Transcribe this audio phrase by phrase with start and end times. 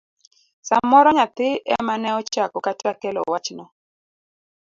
[0.67, 3.65] samoro nyathi emane ochako kata kelo wachno.